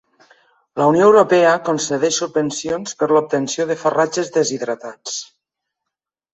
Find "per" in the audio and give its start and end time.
3.03-3.11